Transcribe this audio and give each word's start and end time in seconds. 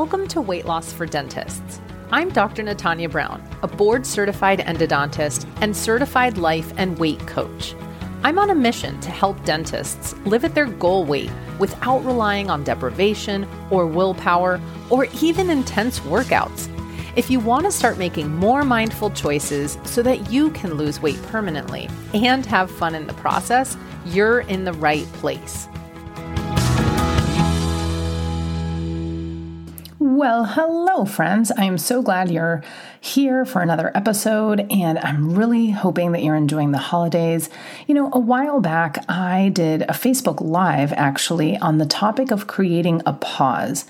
Welcome 0.00 0.28
to 0.28 0.40
Weight 0.40 0.64
Loss 0.64 0.92
for 0.92 1.06
Dentists. 1.06 1.80
I'm 2.12 2.28
Dr. 2.28 2.62
Natanya 2.62 3.10
Brown, 3.10 3.42
a 3.64 3.66
board 3.66 4.06
certified 4.06 4.60
endodontist 4.60 5.44
and 5.60 5.76
certified 5.76 6.38
life 6.38 6.72
and 6.76 6.96
weight 7.00 7.18
coach. 7.26 7.74
I'm 8.22 8.38
on 8.38 8.50
a 8.50 8.54
mission 8.54 9.00
to 9.00 9.10
help 9.10 9.44
dentists 9.44 10.14
live 10.18 10.44
at 10.44 10.54
their 10.54 10.66
goal 10.66 11.04
weight 11.04 11.32
without 11.58 12.04
relying 12.04 12.48
on 12.48 12.62
deprivation 12.62 13.44
or 13.70 13.88
willpower 13.88 14.60
or 14.88 15.06
even 15.20 15.50
intense 15.50 15.98
workouts. 15.98 16.68
If 17.16 17.28
you 17.28 17.40
want 17.40 17.64
to 17.64 17.72
start 17.72 17.98
making 17.98 18.32
more 18.36 18.62
mindful 18.62 19.10
choices 19.10 19.78
so 19.82 20.00
that 20.04 20.30
you 20.30 20.50
can 20.50 20.74
lose 20.74 21.02
weight 21.02 21.20
permanently 21.24 21.90
and 22.14 22.46
have 22.46 22.70
fun 22.70 22.94
in 22.94 23.08
the 23.08 23.14
process, 23.14 23.76
you're 24.06 24.42
in 24.42 24.62
the 24.62 24.74
right 24.74 25.06
place. 25.14 25.66
Well, 30.18 30.46
hello, 30.46 31.04
friends. 31.04 31.52
I 31.52 31.62
am 31.66 31.78
so 31.78 32.02
glad 32.02 32.28
you're 32.28 32.64
here 33.00 33.44
for 33.44 33.62
another 33.62 33.92
episode, 33.94 34.66
and 34.68 34.98
I'm 34.98 35.36
really 35.36 35.70
hoping 35.70 36.10
that 36.10 36.24
you're 36.24 36.34
enjoying 36.34 36.72
the 36.72 36.78
holidays. 36.78 37.48
You 37.86 37.94
know, 37.94 38.10
a 38.12 38.18
while 38.18 38.60
back, 38.60 39.08
I 39.08 39.50
did 39.50 39.82
a 39.82 39.92
Facebook 39.92 40.40
Live 40.40 40.92
actually 40.94 41.56
on 41.58 41.78
the 41.78 41.86
topic 41.86 42.32
of 42.32 42.48
creating 42.48 43.00
a 43.06 43.12
pause. 43.12 43.84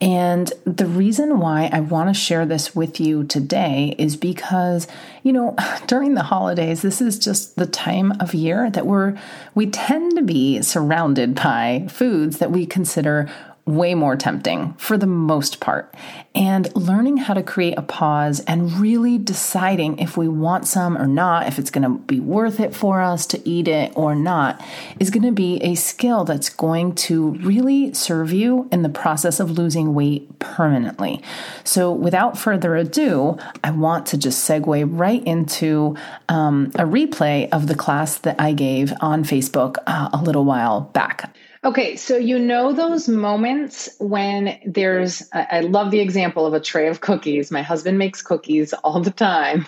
And 0.00 0.50
the 0.64 0.86
reason 0.86 1.38
why 1.38 1.68
I 1.70 1.80
want 1.80 2.08
to 2.08 2.18
share 2.18 2.46
this 2.46 2.74
with 2.74 2.98
you 2.98 3.22
today 3.24 3.94
is 3.98 4.16
because, 4.16 4.88
you 5.22 5.34
know, 5.34 5.54
during 5.86 6.14
the 6.14 6.22
holidays, 6.22 6.80
this 6.80 7.02
is 7.02 7.18
just 7.18 7.56
the 7.56 7.66
time 7.66 8.12
of 8.20 8.32
year 8.32 8.70
that 8.70 8.86
we're, 8.86 9.18
we 9.54 9.66
tend 9.66 10.16
to 10.16 10.22
be 10.22 10.62
surrounded 10.62 11.34
by 11.34 11.86
foods 11.90 12.38
that 12.38 12.50
we 12.50 12.64
consider 12.64 13.30
way 13.66 13.94
more 13.94 14.14
tempting 14.14 14.74
for 14.74 14.98
the 14.98 15.06
most 15.06 15.58
part. 15.58 15.94
And 16.34 16.74
learning 16.76 17.18
how 17.18 17.34
to 17.34 17.42
create 17.42 17.78
a 17.78 17.82
pause 17.82 18.40
and 18.40 18.72
really 18.72 19.16
deciding 19.16 19.98
if 20.00 20.16
we 20.16 20.28
want 20.28 20.66
some 20.66 20.98
or 20.98 21.06
not, 21.06 21.46
if 21.46 21.58
it's 21.58 21.70
going 21.70 21.84
to 21.84 21.98
be 22.04 22.20
worth 22.20 22.60
it 22.60 22.74
for 22.74 23.00
us 23.00 23.24
to 23.26 23.48
eat 23.48 23.68
it 23.68 23.92
or 23.96 24.14
not, 24.14 24.62
is 25.00 25.10
going 25.10 25.22
to 25.22 25.32
be 25.32 25.62
a 25.62 25.76
skill 25.76 26.24
that's 26.24 26.50
going 26.50 26.94
to 26.94 27.30
really 27.36 27.94
serve 27.94 28.32
you 28.32 28.68
in 28.70 28.82
the 28.82 28.88
process 28.88 29.40
of 29.40 29.52
losing 29.52 29.94
weight 29.94 30.38
permanently. 30.40 31.22
So, 31.62 31.90
without 31.92 32.36
further 32.36 32.76
ado, 32.76 33.38
I 33.62 33.70
want 33.70 34.06
to 34.06 34.18
just 34.18 34.48
segue 34.48 34.86
right 34.90 35.24
into 35.24 35.96
um, 36.28 36.70
a 36.74 36.84
replay 36.84 37.48
of 37.50 37.66
the 37.68 37.74
class 37.74 38.18
that 38.18 38.38
I 38.38 38.52
gave 38.52 38.92
on 39.00 39.24
Facebook 39.24 39.76
uh, 39.86 40.10
a 40.12 40.20
little 40.22 40.44
while 40.44 40.82
back. 40.82 41.33
Okay, 41.64 41.96
so 41.96 42.18
you 42.18 42.38
know 42.38 42.74
those 42.74 43.08
moments 43.08 43.88
when 43.98 44.58
there's, 44.66 45.26
I 45.32 45.60
love 45.60 45.90
the 45.90 46.00
example 46.00 46.44
of 46.44 46.52
a 46.52 46.60
tray 46.60 46.88
of 46.88 47.00
cookies. 47.00 47.50
My 47.50 47.62
husband 47.62 47.96
makes 47.96 48.20
cookies 48.20 48.74
all 48.84 49.00
the 49.00 49.10
time. 49.10 49.66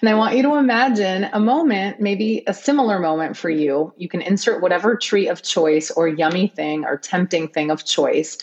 And 0.00 0.08
I 0.08 0.14
want 0.14 0.36
you 0.36 0.42
to 0.44 0.54
imagine 0.54 1.28
a 1.32 1.40
moment, 1.40 2.00
maybe 2.00 2.44
a 2.46 2.54
similar 2.54 3.00
moment 3.00 3.36
for 3.36 3.50
you. 3.50 3.92
You 3.96 4.08
can 4.08 4.22
insert 4.22 4.62
whatever 4.62 4.96
treat 4.96 5.28
of 5.28 5.42
choice 5.42 5.90
or 5.90 6.06
yummy 6.06 6.46
thing 6.46 6.84
or 6.84 6.96
tempting 6.96 7.48
thing 7.48 7.70
of 7.70 7.84
choice. 7.84 8.38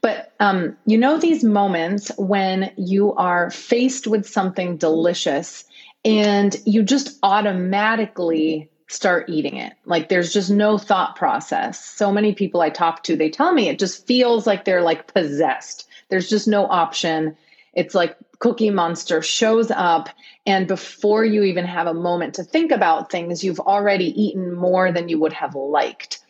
But 0.00 0.32
um, 0.40 0.76
you 0.86 0.96
know 0.96 1.18
these 1.18 1.44
moments 1.44 2.10
when 2.16 2.72
you 2.78 3.14
are 3.14 3.50
faced 3.50 4.06
with 4.06 4.26
something 4.26 4.78
delicious 4.78 5.64
and 6.04 6.56
you 6.64 6.82
just 6.82 7.18
automatically 7.22 8.70
start 8.88 9.28
eating 9.28 9.56
it. 9.56 9.72
Like 9.84 10.08
there's 10.08 10.32
just 10.32 10.50
no 10.50 10.78
thought 10.78 11.16
process. 11.16 11.84
So 11.84 12.12
many 12.12 12.34
people 12.34 12.60
I 12.60 12.70
talk 12.70 13.02
to, 13.04 13.16
they 13.16 13.30
tell 13.30 13.52
me 13.52 13.68
it 13.68 13.78
just 13.78 14.06
feels 14.06 14.46
like 14.46 14.64
they're 14.64 14.82
like 14.82 15.12
possessed. 15.12 15.88
There's 16.08 16.28
just 16.28 16.46
no 16.46 16.66
option. 16.66 17.36
It's 17.72 17.94
like 17.94 18.16
Cookie 18.38 18.70
Monster 18.70 19.22
shows 19.22 19.70
up, 19.70 20.08
and 20.46 20.68
before 20.68 21.24
you 21.24 21.42
even 21.42 21.64
have 21.64 21.86
a 21.86 21.94
moment 21.94 22.34
to 22.34 22.44
think 22.44 22.70
about 22.70 23.10
things, 23.10 23.42
you've 23.42 23.60
already 23.60 24.20
eaten 24.20 24.54
more 24.54 24.92
than 24.92 25.08
you 25.08 25.18
would 25.20 25.32
have 25.32 25.54
liked. 25.54 26.20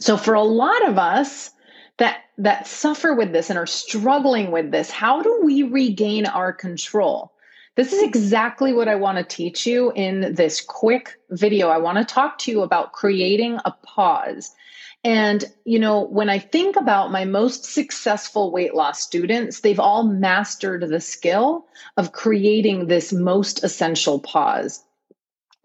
So 0.00 0.16
for 0.16 0.34
a 0.34 0.42
lot 0.42 0.86
of 0.88 0.98
us, 0.98 1.50
that 1.98 2.18
that 2.38 2.66
suffer 2.66 3.14
with 3.14 3.32
this 3.32 3.50
and 3.50 3.58
are 3.58 3.66
struggling 3.66 4.50
with 4.50 4.70
this 4.70 4.90
how 4.90 5.22
do 5.22 5.40
we 5.44 5.64
regain 5.64 6.26
our 6.26 6.52
control 6.52 7.32
this 7.78 7.92
is 7.92 8.02
exactly 8.02 8.72
what 8.72 8.88
I 8.88 8.96
want 8.96 9.18
to 9.18 9.24
teach 9.24 9.64
you 9.64 9.92
in 9.94 10.34
this 10.34 10.60
quick 10.60 11.20
video. 11.30 11.68
I 11.68 11.78
want 11.78 11.96
to 11.98 12.04
talk 12.04 12.36
to 12.38 12.50
you 12.50 12.62
about 12.62 12.90
creating 12.90 13.60
a 13.64 13.70
pause. 13.70 14.50
And, 15.04 15.44
you 15.64 15.78
know, 15.78 16.00
when 16.00 16.28
I 16.28 16.40
think 16.40 16.74
about 16.74 17.12
my 17.12 17.24
most 17.24 17.64
successful 17.64 18.50
weight 18.50 18.74
loss 18.74 19.00
students, 19.00 19.60
they've 19.60 19.78
all 19.78 20.02
mastered 20.02 20.88
the 20.88 20.98
skill 20.98 21.66
of 21.96 22.10
creating 22.10 22.88
this 22.88 23.12
most 23.12 23.62
essential 23.62 24.18
pause. 24.18 24.82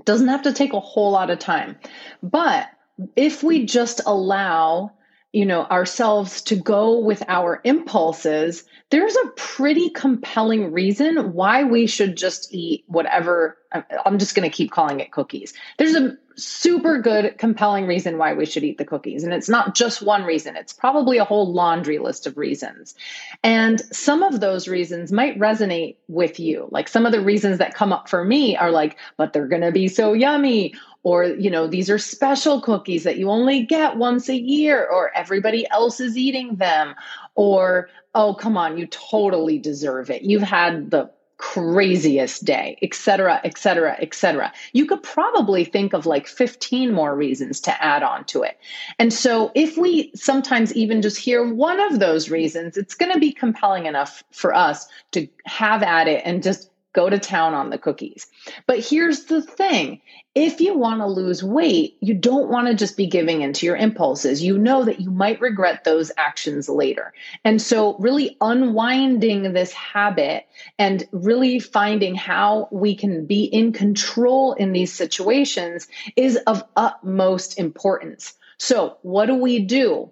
Doesn't 0.05 0.27
have 0.27 0.43
to 0.43 0.53
take 0.53 0.73
a 0.73 0.79
whole 0.79 1.13
lot 1.13 1.31
of 1.31 1.39
time. 1.39 1.77
But 2.21 2.67
if 3.15 3.41
we 3.41 3.65
just 3.65 4.01
allow 4.05 4.91
you 5.33 5.45
know 5.45 5.65
ourselves 5.65 6.41
to 6.43 6.55
go 6.55 6.99
with 6.99 7.23
our 7.27 7.59
impulses 7.65 8.63
there's 8.91 9.15
a 9.15 9.27
pretty 9.35 9.89
compelling 9.89 10.71
reason 10.71 11.33
why 11.33 11.63
we 11.63 11.87
should 11.87 12.15
just 12.15 12.53
eat 12.53 12.83
whatever 12.87 13.57
i'm 14.05 14.19
just 14.19 14.35
going 14.35 14.49
to 14.49 14.55
keep 14.55 14.71
calling 14.71 14.99
it 14.99 15.11
cookies. 15.11 15.53
There's 15.77 15.95
a 15.95 16.17
super 16.35 16.99
good 16.99 17.37
compelling 17.37 17.85
reason 17.85 18.17
why 18.17 18.33
we 18.33 18.45
should 18.45 18.63
eat 18.63 18.79
the 18.79 18.85
cookies 18.85 19.23
and 19.23 19.33
it's 19.33 19.49
not 19.49 19.75
just 19.75 20.01
one 20.01 20.23
reason 20.23 20.55
it's 20.55 20.73
probably 20.73 21.19
a 21.19 21.25
whole 21.25 21.51
laundry 21.51 21.99
list 21.99 22.25
of 22.25 22.37
reasons. 22.37 22.95
And 23.43 23.81
some 23.91 24.23
of 24.23 24.39
those 24.39 24.67
reasons 24.67 25.11
might 25.11 25.37
resonate 25.37 25.97
with 26.07 26.39
you. 26.39 26.67
Like 26.71 26.87
some 26.87 27.05
of 27.05 27.11
the 27.11 27.21
reasons 27.21 27.59
that 27.59 27.75
come 27.75 27.93
up 27.93 28.09
for 28.09 28.23
me 28.23 28.55
are 28.57 28.71
like 28.71 28.97
but 29.17 29.33
they're 29.33 29.47
going 29.47 29.61
to 29.61 29.71
be 29.71 29.87
so 29.87 30.13
yummy 30.13 30.73
or 31.03 31.25
you 31.25 31.51
know 31.51 31.67
these 31.67 31.89
are 31.89 31.99
special 31.99 32.61
cookies 32.61 33.03
that 33.03 33.17
you 33.17 33.29
only 33.29 33.63
get 33.63 33.97
once 33.97 34.29
a 34.29 34.37
year 34.37 34.85
or 34.85 35.15
everybody 35.15 35.69
else 35.69 35.99
is 35.99 36.17
eating 36.17 36.55
them 36.55 36.95
or 37.35 37.89
oh 38.15 38.33
come 38.33 38.57
on 38.57 38.77
you 38.77 38.87
totally 38.87 39.59
deserve 39.59 40.09
it. 40.09 40.23
You've 40.23 40.41
had 40.41 40.89
the 40.89 41.11
craziest 41.37 42.45
day 42.45 42.77
etc 42.81 43.41
etc 43.43 43.97
etc 43.99 44.53
you 44.71 44.85
could 44.85 45.03
probably 45.03 45.65
think 45.65 45.91
of 45.91 46.05
like 46.05 46.25
15 46.25 46.93
more 46.93 47.13
reasons 47.13 47.59
to 47.59 47.83
add 47.83 48.01
on 48.01 48.23
to 48.25 48.43
it. 48.43 48.57
And 48.97 49.11
so 49.11 49.51
if 49.53 49.77
we 49.77 50.11
sometimes 50.15 50.73
even 50.73 51.01
just 51.01 51.17
hear 51.17 51.45
one 51.53 51.81
of 51.81 51.99
those 51.99 52.29
reasons 52.29 52.77
it's 52.77 52.95
going 52.95 53.11
to 53.11 53.19
be 53.19 53.33
compelling 53.33 53.87
enough 53.87 54.23
for 54.31 54.55
us 54.55 54.87
to 55.11 55.27
have 55.45 55.83
at 55.83 56.07
it 56.07 56.21
and 56.23 56.41
just 56.41 56.69
go 56.93 57.09
to 57.09 57.19
town 57.19 57.53
on 57.53 57.69
the 57.69 57.77
cookies. 57.77 58.27
But 58.67 58.79
here's 58.79 59.25
the 59.25 59.41
thing 59.41 60.01
if 60.35 60.61
you 60.61 60.75
want 60.75 61.01
to 61.01 61.07
lose 61.07 61.43
weight, 61.43 61.97
you 61.99 62.15
don't 62.15 62.49
want 62.49 62.67
to 62.67 62.73
just 62.73 62.97
be 62.97 63.05
giving 63.05 63.41
into 63.41 63.67
your 63.67 63.75
impulses. 63.75 64.41
You 64.41 64.57
know 64.57 64.83
that 64.85 64.99
you 64.99 65.11
might 65.11 65.41
regret 65.41 65.83
those 65.83 66.11
actions 66.17 66.67
later. 66.67 67.13
And 67.43 67.61
so, 67.61 67.95
really 67.97 68.37
unwinding 68.41 69.53
this 69.53 69.73
habit 69.73 70.47
and 70.79 71.07
really 71.11 71.59
finding 71.59 72.15
how 72.15 72.67
we 72.71 72.95
can 72.95 73.25
be 73.25 73.43
in 73.43 73.73
control 73.73 74.53
in 74.53 74.71
these 74.71 74.91
situations 74.91 75.87
is 76.15 76.37
of 76.47 76.63
utmost 76.75 77.59
importance. 77.59 78.33
So, 78.57 78.97
what 79.01 79.27
do 79.27 79.35
we 79.35 79.59
do? 79.59 80.11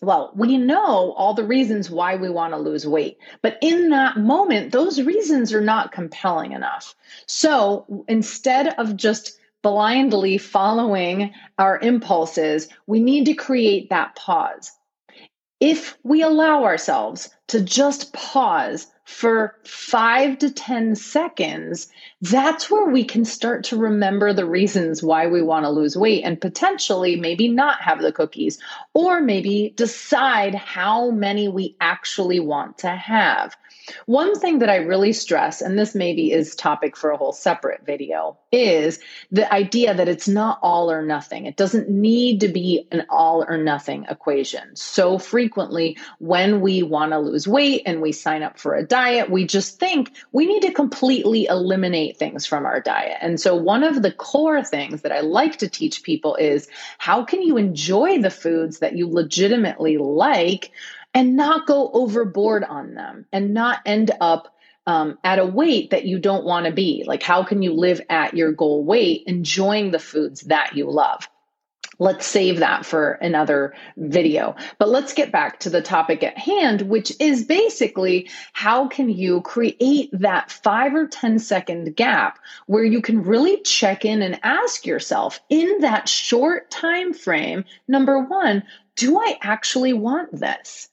Well, 0.00 0.32
we 0.34 0.56
know 0.56 1.12
all 1.12 1.34
the 1.34 1.44
reasons 1.44 1.90
why 1.90 2.16
we 2.16 2.30
want 2.30 2.54
to 2.54 2.58
lose 2.58 2.86
weight, 2.86 3.18
but 3.42 3.58
in 3.60 3.90
that 3.90 4.16
moment, 4.16 4.72
those 4.72 5.02
reasons 5.02 5.52
are 5.52 5.60
not 5.60 5.92
compelling 5.92 6.52
enough. 6.52 6.94
So 7.26 8.04
instead 8.08 8.68
of 8.78 8.96
just 8.96 9.38
blindly 9.62 10.38
following 10.38 11.34
our 11.58 11.78
impulses, 11.78 12.68
we 12.86 13.00
need 13.00 13.26
to 13.26 13.34
create 13.34 13.90
that 13.90 14.16
pause. 14.16 14.72
If 15.60 15.98
we 16.02 16.22
allow 16.22 16.64
ourselves 16.64 17.28
to 17.48 17.60
just 17.60 18.14
pause 18.14 18.86
for 19.04 19.56
five 19.64 20.38
to 20.38 20.50
10 20.50 20.94
seconds, 20.94 21.88
that's 22.22 22.70
where 22.70 22.88
we 22.88 23.04
can 23.04 23.24
start 23.24 23.64
to 23.64 23.76
remember 23.76 24.32
the 24.32 24.46
reasons 24.46 25.02
why 25.02 25.26
we 25.26 25.42
want 25.42 25.64
to 25.64 25.70
lose 25.70 25.96
weight 25.96 26.22
and 26.24 26.40
potentially 26.40 27.16
maybe 27.16 27.48
not 27.48 27.82
have 27.82 28.00
the 28.00 28.12
cookies 28.12 28.58
or 28.94 29.20
maybe 29.20 29.74
decide 29.76 30.54
how 30.54 31.10
many 31.10 31.48
we 31.48 31.76
actually 31.80 32.40
want 32.40 32.78
to 32.78 32.88
have. 32.90 33.54
One 34.06 34.38
thing 34.38 34.58
that 34.60 34.70
I 34.70 34.76
really 34.76 35.12
stress, 35.12 35.60
and 35.60 35.78
this 35.78 35.94
maybe 35.94 36.32
is 36.32 36.54
topic 36.54 36.96
for 36.96 37.10
a 37.10 37.16
whole 37.16 37.32
separate 37.32 37.84
video, 37.84 38.38
is 38.52 38.98
the 39.30 39.52
idea 39.52 39.94
that 39.94 40.08
it's 40.08 40.28
not 40.28 40.58
all 40.62 40.90
or 40.90 41.02
nothing. 41.02 41.46
It 41.46 41.56
doesn't 41.56 41.88
need 41.88 42.40
to 42.40 42.48
be 42.48 42.86
an 42.90 43.06
all 43.08 43.44
or 43.48 43.56
nothing 43.56 44.06
equation. 44.08 44.74
So 44.74 45.18
frequently, 45.18 45.96
when 46.18 46.60
we 46.60 46.82
want 46.82 47.12
to 47.12 47.18
lose 47.18 47.46
weight 47.46 47.82
and 47.86 48.00
we 48.00 48.12
sign 48.12 48.42
up 48.42 48.58
for 48.58 48.74
a 48.74 48.84
diet, 48.84 49.30
we 49.30 49.46
just 49.46 49.78
think 49.78 50.12
we 50.32 50.46
need 50.46 50.62
to 50.62 50.72
completely 50.72 51.46
eliminate 51.46 52.16
things 52.16 52.46
from 52.46 52.66
our 52.66 52.80
diet. 52.80 53.18
And 53.20 53.40
so, 53.40 53.54
one 53.54 53.84
of 53.84 54.02
the 54.02 54.12
core 54.12 54.62
things 54.64 55.02
that 55.02 55.12
I 55.12 55.20
like 55.20 55.58
to 55.58 55.68
teach 55.68 56.02
people 56.02 56.36
is 56.36 56.68
how 56.98 57.24
can 57.24 57.42
you 57.42 57.56
enjoy 57.56 58.20
the 58.20 58.30
foods 58.30 58.78
that 58.78 58.96
you 58.96 59.08
legitimately 59.08 59.96
like 59.96 60.72
and 61.14 61.36
not 61.36 61.66
go 61.66 61.90
overboard 61.92 62.64
on 62.64 62.94
them 62.94 63.26
and 63.32 63.54
not 63.54 63.80
end 63.86 64.10
up 64.20 64.54
um, 64.86 65.18
at 65.22 65.38
a 65.38 65.46
weight 65.46 65.90
that 65.90 66.04
you 66.04 66.18
don't 66.18 66.44
want 66.44 66.66
to 66.66 66.72
be. 66.72 67.04
Like, 67.06 67.22
how 67.22 67.44
can 67.44 67.62
you 67.62 67.72
live 67.74 68.00
at 68.08 68.34
your 68.34 68.52
goal 68.52 68.84
weight, 68.84 69.24
enjoying 69.26 69.90
the 69.90 69.98
foods 69.98 70.42
that 70.42 70.74
you 70.76 70.90
love? 70.90 71.28
Let's 72.00 72.24
save 72.24 72.60
that 72.60 72.86
for 72.86 73.12
another 73.12 73.74
video. 73.98 74.56
But 74.78 74.88
let's 74.88 75.12
get 75.12 75.30
back 75.30 75.60
to 75.60 75.70
the 75.70 75.82
topic 75.82 76.22
at 76.22 76.38
hand, 76.38 76.82
which 76.82 77.12
is 77.20 77.44
basically 77.44 78.30
how 78.54 78.88
can 78.88 79.10
you 79.10 79.42
create 79.42 80.08
that 80.12 80.50
five 80.50 80.94
or 80.94 81.06
ten 81.06 81.38
second 81.38 81.94
gap 81.96 82.38
where 82.66 82.84
you 82.84 83.02
can 83.02 83.22
really 83.22 83.60
check 83.62 84.06
in 84.06 84.22
and 84.22 84.40
ask 84.42 84.86
yourself 84.86 85.40
in 85.50 85.80
that 85.80 86.08
short 86.08 86.70
time 86.70 87.12
frame, 87.12 87.66
number 87.86 88.18
one, 88.18 88.62
do 88.96 89.18
I 89.18 89.38
actually 89.42 89.92
want 89.92 90.32
this? 90.32 90.89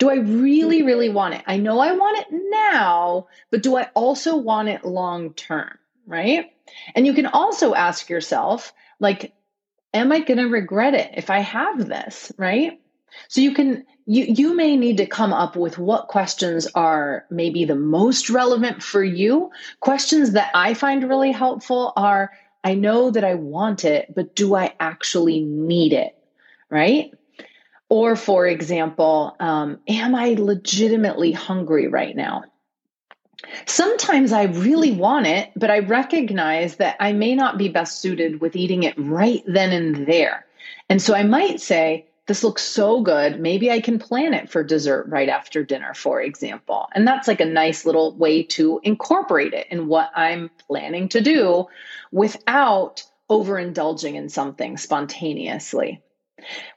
Do 0.00 0.10
I 0.10 0.14
really, 0.14 0.78
mm-hmm. 0.78 0.86
really 0.86 1.08
want 1.10 1.34
it? 1.34 1.42
I 1.46 1.58
know 1.58 1.78
I 1.78 1.92
want 1.92 2.18
it 2.18 2.26
now, 2.50 3.28
but 3.50 3.62
do 3.62 3.76
I 3.76 3.88
also 3.94 4.36
want 4.36 4.68
it 4.68 4.84
long 4.84 5.34
term? 5.34 5.78
Right. 6.06 6.50
And 6.96 7.06
you 7.06 7.12
can 7.14 7.26
also 7.26 7.74
ask 7.74 8.08
yourself, 8.08 8.72
like, 8.98 9.32
am 9.92 10.10
I 10.10 10.20
going 10.20 10.38
to 10.38 10.48
regret 10.48 10.94
it 10.94 11.10
if 11.16 11.30
I 11.30 11.40
have 11.40 11.86
this, 11.86 12.32
right? 12.36 12.80
So 13.28 13.40
you 13.40 13.54
can 13.54 13.84
you 14.06 14.24
you 14.24 14.56
may 14.56 14.76
need 14.76 14.96
to 14.98 15.06
come 15.06 15.32
up 15.32 15.54
with 15.54 15.78
what 15.78 16.08
questions 16.08 16.66
are 16.74 17.26
maybe 17.30 17.64
the 17.64 17.74
most 17.74 18.30
relevant 18.30 18.82
for 18.82 19.04
you. 19.04 19.50
Questions 19.80 20.32
that 20.32 20.50
I 20.54 20.74
find 20.74 21.08
really 21.08 21.32
helpful 21.32 21.92
are 21.96 22.32
I 22.64 22.74
know 22.74 23.10
that 23.10 23.24
I 23.24 23.34
want 23.34 23.84
it, 23.84 24.14
but 24.14 24.34
do 24.34 24.54
I 24.54 24.74
actually 24.80 25.40
need 25.40 25.92
it? 25.92 26.16
Right? 26.70 27.12
Or, 27.90 28.14
for 28.14 28.46
example, 28.46 29.34
um, 29.40 29.80
am 29.88 30.14
I 30.14 30.36
legitimately 30.38 31.32
hungry 31.32 31.88
right 31.88 32.14
now? 32.14 32.44
Sometimes 33.66 34.32
I 34.32 34.44
really 34.44 34.92
want 34.92 35.26
it, 35.26 35.50
but 35.56 35.72
I 35.72 35.80
recognize 35.80 36.76
that 36.76 36.96
I 37.00 37.12
may 37.12 37.34
not 37.34 37.58
be 37.58 37.68
best 37.68 37.98
suited 37.98 38.40
with 38.40 38.54
eating 38.54 38.84
it 38.84 38.94
right 38.96 39.42
then 39.44 39.72
and 39.72 40.06
there. 40.06 40.46
And 40.88 41.02
so 41.02 41.14
I 41.14 41.24
might 41.24 41.60
say, 41.60 42.06
This 42.26 42.44
looks 42.44 42.62
so 42.62 43.00
good. 43.00 43.40
Maybe 43.40 43.72
I 43.72 43.80
can 43.80 43.98
plan 43.98 44.34
it 44.34 44.48
for 44.48 44.62
dessert 44.62 45.06
right 45.08 45.28
after 45.28 45.64
dinner, 45.64 45.92
for 45.92 46.22
example. 46.22 46.88
And 46.94 47.08
that's 47.08 47.26
like 47.26 47.40
a 47.40 47.44
nice 47.44 47.84
little 47.84 48.14
way 48.14 48.44
to 48.54 48.80
incorporate 48.84 49.52
it 49.52 49.66
in 49.68 49.88
what 49.88 50.12
I'm 50.14 50.48
planning 50.68 51.08
to 51.08 51.20
do 51.20 51.66
without 52.12 53.02
overindulging 53.28 54.14
in 54.14 54.28
something 54.28 54.76
spontaneously. 54.76 56.00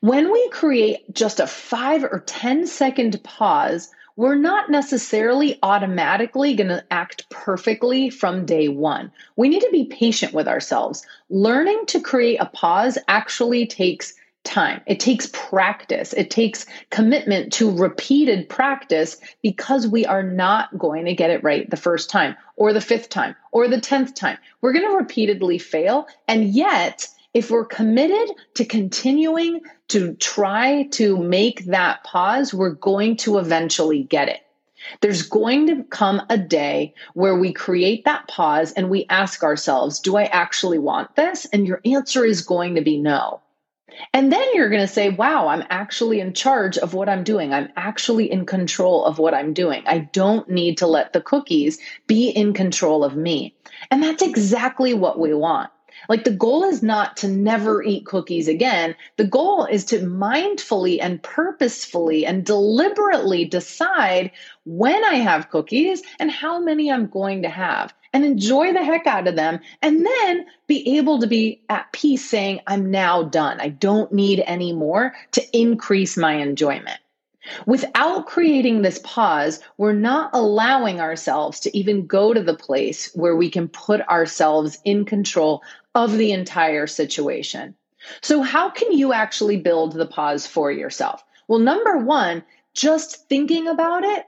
When 0.02 0.32
we 0.32 0.50
create 0.50 1.14
just 1.14 1.40
a 1.40 1.48
five 1.48 2.04
or 2.04 2.24
10 2.26 2.68
second 2.68 3.22
pause, 3.24 3.90
we're 4.16 4.36
not 4.36 4.70
necessarily 4.70 5.58
automatically 5.64 6.54
going 6.54 6.70
to 6.70 6.84
act 6.92 7.28
perfectly 7.30 8.10
from 8.10 8.46
day 8.46 8.68
one. 8.68 9.12
We 9.36 9.50
need 9.50 9.62
to 9.62 9.70
be 9.72 9.86
patient 9.86 10.34
with 10.34 10.48
ourselves. 10.48 11.04
Learning 11.30 11.86
to 11.88 12.00
create 12.00 12.38
a 12.38 12.46
pause 12.46 12.98
actually 13.08 13.66
takes 13.66 14.14
time. 14.44 14.82
It 14.86 15.00
takes 15.00 15.30
practice. 15.34 16.14
It 16.14 16.30
takes 16.30 16.66
commitment 16.90 17.54
to 17.54 17.72
repeated 17.72 18.50
practice 18.50 19.18
because 19.42 19.88
we 19.88 20.06
are 20.06 20.24
not 20.24 20.78
going 20.78 21.06
to 21.06 21.14
get 21.14 21.32
it 21.32 21.44
right 21.44 21.70
the 21.70 21.78
first 21.78 22.10
time 22.10 22.36
or 22.56 22.74
the 22.74 22.82
fifth 22.82 23.10
time 23.10 23.36
or 23.52 23.68
the 23.68 23.78
10th 23.78 24.14
time. 24.16 24.38
We're 24.62 24.74
going 24.74 24.90
to 24.90 24.98
repeatedly 24.98 25.58
fail. 25.58 26.08
And 26.28 26.50
yet, 26.50 27.08
if 27.34 27.50
we're 27.50 27.66
committed 27.66 28.36
to 28.56 28.66
continuing 28.66 29.62
to 29.90 30.14
try 30.16 30.84
to 30.92 31.18
make 31.18 31.66
that 31.66 32.04
pause, 32.04 32.54
we're 32.54 32.70
going 32.70 33.18
to 33.18 33.40
eventually 33.40 34.04
get 34.04 34.30
it. 34.30 34.42
There's 35.02 35.24
going 35.24 35.68
to 35.68 35.84
come 35.86 36.22
a 36.30 36.38
day 36.38 36.94
where 37.14 37.38
we 37.38 37.54
create 37.54 38.06
that 38.06 38.28
pause 38.28 38.74
and 38.74 38.90
we 38.90 39.06
ask 39.10 39.44
ourselves, 39.44 40.00
Do 40.00 40.18
I 40.18 40.26
actually 40.26 40.78
want 40.78 41.16
this? 41.16 41.46
And 41.46 41.66
your 41.66 41.82
answer 41.86 42.26
is 42.26 42.42
going 42.42 42.76
to 42.76 42.82
be 42.82 42.98
no. 42.98 43.42
And 44.12 44.32
then 44.32 44.46
you're 44.54 44.70
going 44.70 44.82
to 44.82 44.88
say, 44.88 45.10
Wow, 45.10 45.48
I'm 45.48 45.64
actually 45.70 46.20
in 46.20 46.34
charge 46.34 46.78
of 46.78 46.94
what 46.94 47.08
I'm 47.08 47.24
doing. 47.24 47.54
I'm 47.54 47.70
actually 47.78 48.30
in 48.30 48.46
control 48.46 49.06
of 49.06 49.20
what 49.20 49.34
I'm 49.34 49.54
doing. 49.54 49.84
I 49.86 50.00
don't 50.00 50.50
need 50.50 50.78
to 50.80 50.88
let 50.88 51.14
the 51.14 51.22
cookies 51.22 51.80
be 52.06 52.30
in 52.30 52.54
control 52.54 53.06
of 53.06 53.16
me. 53.16 53.56
And 53.90 54.04
that's 54.04 54.22
exactly 54.22 54.94
what 54.94 55.18
we 55.18 55.34
want. 55.34 55.70
Like 56.10 56.24
the 56.24 56.32
goal 56.32 56.64
is 56.64 56.84
not 56.84 57.18
to 57.18 57.28
never 57.28 57.84
eat 57.84 58.06
cookies 58.06 58.48
again. 58.48 58.96
The 59.18 59.26
goal 59.26 59.66
is 59.66 59.86
to 59.86 60.00
mindfully 60.00 61.00
and 61.02 61.22
purposefully 61.24 62.26
and 62.26 62.46
deliberately 62.46 63.46
decide 63.46 64.32
when 64.66 65.04
I 65.04 65.16
have 65.16 65.50
cookies 65.50 66.02
and 66.20 66.32
how 66.32 66.60
many 66.60 66.92
I'm 66.92 67.08
going 67.08 67.42
to 67.44 67.50
have 67.50 67.94
and 68.14 68.24
enjoy 68.24 68.72
the 68.74 68.84
heck 68.84 69.08
out 69.08 69.28
of 69.28 69.36
them 69.36 69.60
and 69.82 70.06
then 70.06 70.46
be 70.68 70.98
able 70.98 71.20
to 71.20 71.28
be 71.28 71.62
at 71.70 71.92
peace 71.92 72.28
saying, 72.30 72.62
I'm 72.68 72.92
now 72.92 73.24
done. 73.24 73.60
I 73.60 73.70
don't 73.70 74.12
need 74.14 74.44
any 74.46 74.72
more 74.72 75.14
to 75.32 75.58
increase 75.58 76.16
my 76.16 76.36
enjoyment. 76.36 77.00
Without 77.66 78.26
creating 78.26 78.82
this 78.82 79.00
pause, 79.04 79.60
we're 79.78 79.94
not 79.94 80.30
allowing 80.34 81.02
ourselves 81.02 81.60
to 81.62 81.78
even 81.78 82.08
go 82.08 82.34
to 82.34 82.42
the 82.42 82.56
place 82.56 83.12
where 83.14 83.36
we 83.36 83.50
can 83.50 83.68
put 83.68 84.02
ourselves 84.08 84.78
in 84.86 85.06
control 85.06 85.62
of 85.96 86.18
the 86.18 86.32
entire 86.32 86.88
situation. 86.88 87.76
So, 88.22 88.42
how 88.42 88.70
can 88.70 88.92
you 88.92 89.14
actually 89.14 89.58
build 89.58 89.94
the 89.94 90.06
pause 90.06 90.46
for 90.48 90.72
yourself? 90.72 91.24
Well, 91.48 91.60
number 91.60 91.98
one, 91.98 92.44
just 92.74 93.28
thinking 93.30 93.68
about 93.68 94.04
it 94.04 94.26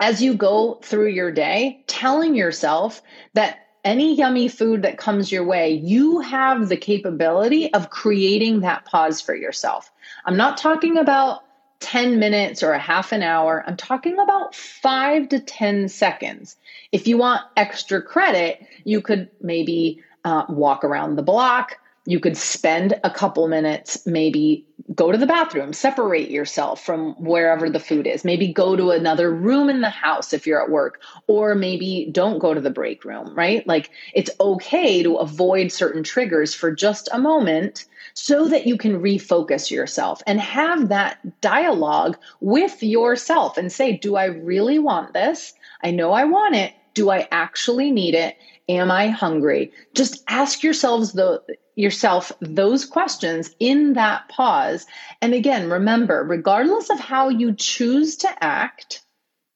as 0.00 0.22
you 0.22 0.34
go 0.34 0.78
through 0.82 1.08
your 1.08 1.32
day, 1.32 1.84
telling 1.86 2.34
yourself 2.34 3.02
that 3.34 3.66
any 3.84 4.14
yummy 4.14 4.48
food 4.48 4.82
that 4.82 4.98
comes 4.98 5.30
your 5.30 5.44
way, 5.44 5.72
you 5.72 6.20
have 6.20 6.68
the 6.68 6.76
capability 6.76 7.72
of 7.72 7.90
creating 7.90 8.60
that 8.60 8.84
pause 8.84 9.20
for 9.20 9.34
yourself. 9.34 9.90
I'm 10.24 10.36
not 10.36 10.56
talking 10.56 10.98
about 10.98 11.42
10 11.80 12.18
minutes 12.18 12.62
or 12.62 12.72
a 12.72 12.78
half 12.78 13.12
an 13.12 13.22
hour. 13.22 13.64
I'm 13.66 13.76
talking 13.76 14.18
about 14.18 14.54
five 14.54 15.28
to 15.30 15.40
10 15.40 15.88
seconds. 15.88 16.56
If 16.92 17.06
you 17.06 17.18
want 17.18 17.42
extra 17.56 18.02
credit, 18.02 18.66
you 18.84 19.00
could 19.00 19.28
maybe 19.40 20.02
uh, 20.24 20.44
walk 20.48 20.84
around 20.84 21.16
the 21.16 21.22
block. 21.22 21.76
You 22.04 22.20
could 22.20 22.38
spend 22.38 22.98
a 23.04 23.10
couple 23.10 23.48
minutes, 23.48 24.06
maybe 24.06 24.66
go 24.94 25.12
to 25.12 25.18
the 25.18 25.26
bathroom, 25.26 25.74
separate 25.74 26.30
yourself 26.30 26.82
from 26.82 27.12
wherever 27.22 27.68
the 27.68 27.78
food 27.80 28.06
is. 28.06 28.24
Maybe 28.24 28.50
go 28.50 28.76
to 28.76 28.90
another 28.90 29.30
room 29.30 29.68
in 29.68 29.82
the 29.82 29.90
house 29.90 30.32
if 30.32 30.46
you're 30.46 30.62
at 30.62 30.70
work, 30.70 31.02
or 31.26 31.54
maybe 31.54 32.08
don't 32.10 32.38
go 32.38 32.54
to 32.54 32.60
the 32.62 32.70
break 32.70 33.04
room, 33.04 33.34
right? 33.34 33.66
Like 33.66 33.90
it's 34.14 34.30
okay 34.40 35.02
to 35.02 35.16
avoid 35.16 35.70
certain 35.70 36.02
triggers 36.02 36.54
for 36.54 36.72
just 36.72 37.10
a 37.12 37.18
moment 37.18 37.84
so 38.18 38.48
that 38.48 38.66
you 38.66 38.76
can 38.76 39.00
refocus 39.00 39.70
yourself 39.70 40.20
and 40.26 40.40
have 40.40 40.88
that 40.88 41.40
dialogue 41.40 42.18
with 42.40 42.82
yourself 42.82 43.56
and 43.56 43.70
say, 43.70 43.96
Do 43.96 44.16
I 44.16 44.24
really 44.24 44.80
want 44.80 45.12
this? 45.12 45.54
I 45.84 45.92
know 45.92 46.10
I 46.10 46.24
want 46.24 46.56
it. 46.56 46.74
Do 46.94 47.10
I 47.10 47.28
actually 47.30 47.92
need 47.92 48.16
it? 48.16 48.36
Am 48.68 48.90
I 48.90 49.06
hungry? 49.08 49.72
Just 49.94 50.24
ask 50.26 50.64
yourselves 50.64 51.12
the 51.12 51.42
yourself 51.76 52.32
those 52.40 52.84
questions 52.84 53.54
in 53.60 53.92
that 53.92 54.28
pause. 54.28 54.84
And 55.22 55.32
again, 55.32 55.70
remember, 55.70 56.24
regardless 56.24 56.90
of 56.90 56.98
how 56.98 57.28
you 57.28 57.54
choose 57.54 58.16
to 58.16 58.44
act, 58.44 59.00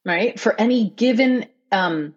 right, 0.05 0.39
for 0.39 0.59
any 0.59 0.89
given 0.89 1.47
um, 1.73 2.15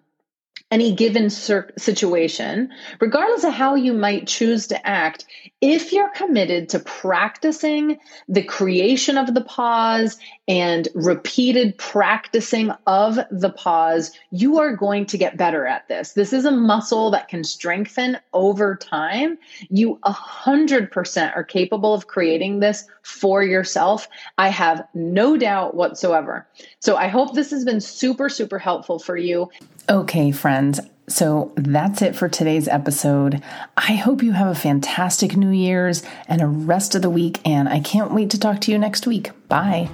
any 0.70 0.92
given 0.92 1.30
situation, 1.30 2.70
regardless 3.00 3.44
of 3.44 3.52
how 3.52 3.76
you 3.76 3.92
might 3.92 4.26
choose 4.26 4.66
to 4.66 4.86
act, 4.86 5.24
if 5.60 5.92
you're 5.92 6.10
committed 6.10 6.68
to 6.68 6.80
practicing 6.80 7.98
the 8.28 8.42
creation 8.42 9.16
of 9.16 9.32
the 9.32 9.42
pause 9.42 10.18
and 10.48 10.88
repeated 10.94 11.78
practicing 11.78 12.72
of 12.86 13.18
the 13.30 13.50
pause, 13.50 14.10
you 14.30 14.58
are 14.58 14.74
going 14.74 15.06
to 15.06 15.16
get 15.16 15.36
better 15.36 15.66
at 15.66 15.86
this. 15.86 16.12
This 16.12 16.32
is 16.32 16.44
a 16.44 16.50
muscle 16.50 17.12
that 17.12 17.28
can 17.28 17.44
strengthen 17.44 18.18
over 18.32 18.74
time. 18.74 19.38
You 19.70 20.00
100% 20.04 21.36
are 21.36 21.44
capable 21.44 21.94
of 21.94 22.08
creating 22.08 22.58
this 22.58 22.86
for 23.02 23.42
yourself. 23.42 24.08
I 24.36 24.48
have 24.48 24.86
no 24.94 25.36
doubt 25.36 25.76
whatsoever. 25.76 26.46
So 26.80 26.96
I 26.96 27.06
hope 27.06 27.34
this 27.34 27.52
has 27.52 27.64
been 27.64 27.80
super, 27.80 28.28
super 28.28 28.58
helpful 28.58 28.98
for 28.98 29.16
you. 29.16 29.48
Okay, 29.88 30.32
friends. 30.32 30.80
So 31.08 31.52
that's 31.54 32.02
it 32.02 32.16
for 32.16 32.28
today's 32.28 32.66
episode. 32.66 33.40
I 33.76 33.92
hope 33.92 34.20
you 34.20 34.32
have 34.32 34.48
a 34.48 34.54
fantastic 34.58 35.36
New 35.36 35.50
Year's 35.50 36.02
and 36.26 36.42
a 36.42 36.46
rest 36.48 36.96
of 36.96 37.02
the 37.02 37.10
week, 37.10 37.38
and 37.44 37.68
I 37.68 37.78
can't 37.78 38.10
wait 38.10 38.30
to 38.30 38.40
talk 38.40 38.60
to 38.62 38.72
you 38.72 38.78
next 38.78 39.06
week. 39.06 39.30
Bye. 39.48 39.88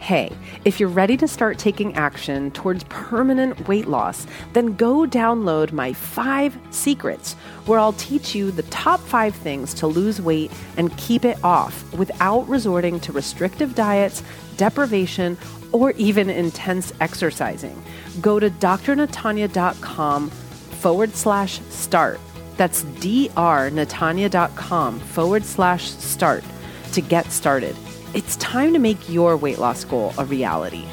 Hey, 0.00 0.32
if 0.64 0.80
you're 0.80 0.88
ready 0.88 1.16
to 1.16 1.28
start 1.28 1.58
taking 1.58 1.94
action 1.94 2.50
towards 2.50 2.82
permanent 2.84 3.68
weight 3.68 3.86
loss, 3.86 4.26
then 4.52 4.74
go 4.74 5.06
download 5.06 5.70
my 5.70 5.92
five 5.92 6.58
secrets, 6.70 7.34
where 7.66 7.78
I'll 7.78 7.92
teach 7.92 8.34
you 8.34 8.50
the 8.50 8.62
top 8.64 8.98
five 8.98 9.34
things 9.36 9.72
to 9.74 9.86
lose 9.86 10.20
weight 10.20 10.50
and 10.76 10.96
keep 10.96 11.24
it 11.24 11.38
off 11.44 11.92
without 11.94 12.48
resorting 12.48 12.98
to 13.00 13.12
restrictive 13.12 13.76
diets, 13.76 14.24
deprivation, 14.56 15.36
or 15.76 15.92
even 15.92 16.28
intense 16.30 16.92
exercising. 17.00 17.80
Go 18.20 18.40
to 18.40 18.50
drnatanya.com 18.50 20.30
forward 20.30 21.14
slash 21.14 21.60
start. 21.68 22.20
That's 22.56 22.82
drnatanya.com 22.84 25.00
forward 25.00 25.44
slash 25.44 25.90
start 25.90 26.44
to 26.92 27.00
get 27.00 27.30
started. 27.30 27.76
It's 28.14 28.36
time 28.36 28.72
to 28.72 28.78
make 28.78 29.10
your 29.10 29.36
weight 29.36 29.58
loss 29.58 29.84
goal 29.84 30.14
a 30.16 30.24
reality. 30.24 30.86